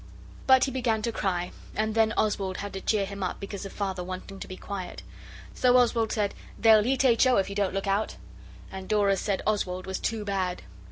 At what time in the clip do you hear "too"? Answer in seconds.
9.99-10.25